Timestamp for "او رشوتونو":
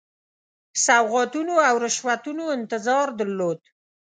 1.69-2.43